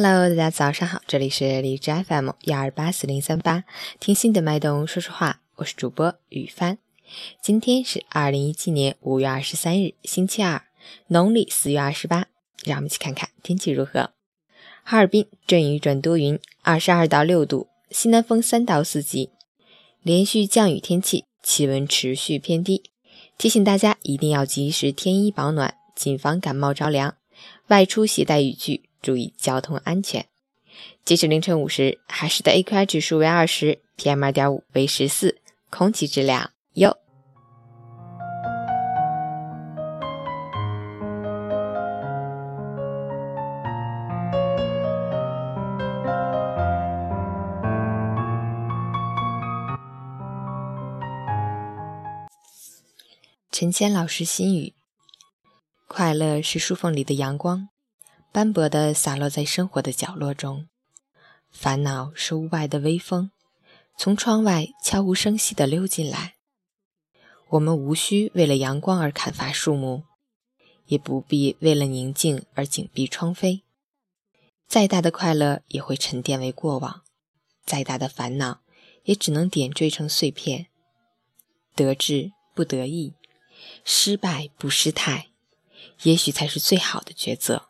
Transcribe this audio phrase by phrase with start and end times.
[0.00, 3.64] Hello，大家早上好，这里是荔枝 FM 幺二八四零三八，
[3.98, 6.78] 听心的脉动说说话，我是主播雨帆。
[7.42, 10.62] 今天是二零一七年五月二十三日，星期二，
[11.08, 12.26] 农历四月二十八。
[12.64, 14.12] 让我们一起看看天气如何。
[14.84, 19.30] 哈尔滨阵雨转多云，二十二到六度，西南风三到四级，
[20.02, 22.84] 连续降雨天气，气温持续偏低，
[23.36, 27.16] 提醒大家一定要及时添衣保暖，谨防感冒着凉。
[27.66, 28.87] 外出携带雨具。
[29.02, 30.26] 注意交通安全。
[31.04, 35.40] 截止凌晨五时，海市的 AQI 指数为二十，PM 二点五为十四，
[35.70, 36.96] 空气质量优。
[53.50, 54.74] 陈谦老师心语：
[55.88, 57.70] 快乐是书缝里的阳光。
[58.30, 60.68] 斑驳地洒落在生活的角落中，
[61.50, 63.30] 烦恼是屋外的微风，
[63.96, 66.34] 从窗外悄无声息地溜进来。
[67.48, 70.04] 我们无需为了阳光而砍伐树木，
[70.86, 73.62] 也不必为了宁静而紧闭窗扉。
[74.68, 77.02] 再大的快乐也会沉淀为过往，
[77.64, 78.60] 再大的烦恼
[79.04, 80.66] 也只能点缀成碎片。
[81.74, 83.14] 得志不得意，
[83.84, 85.28] 失败不失态，
[86.02, 87.67] 也许才是最好的抉择。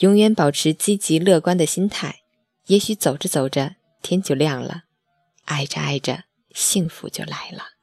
[0.00, 2.20] 永远保持积极乐观的心态，
[2.66, 4.84] 也许走着走着天就亮了，
[5.44, 7.79] 爱着爱着幸福就来了。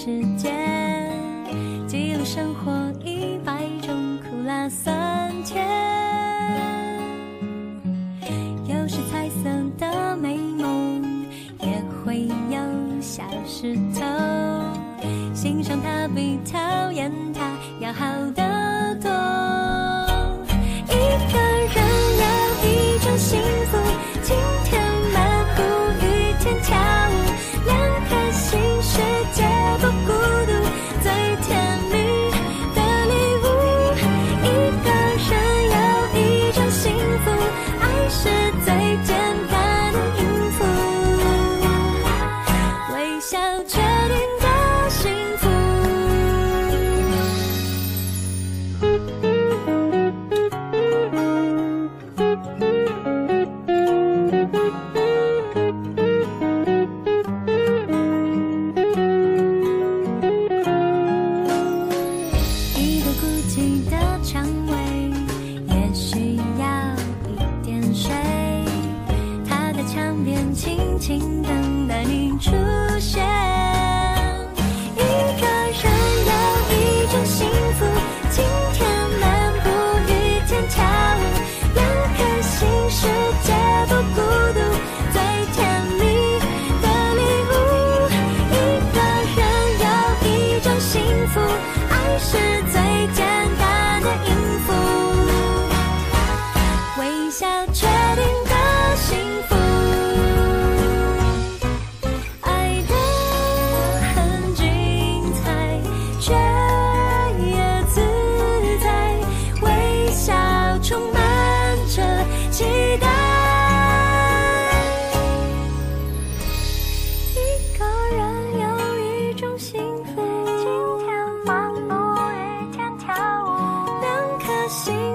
[0.00, 1.12] 时间
[1.88, 2.70] 记录生活
[3.04, 5.66] 一百种苦辣酸甜，
[8.64, 10.07] 又是彩色的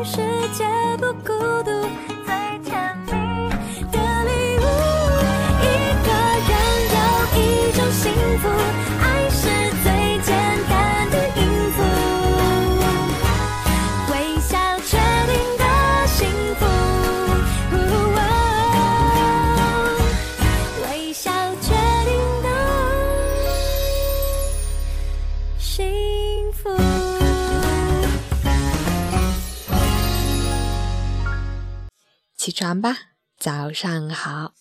[0.04, 0.18] 世
[0.52, 0.66] 界
[0.98, 1.62] 不孤
[32.44, 32.98] 起床吧，
[33.38, 34.54] 早上好。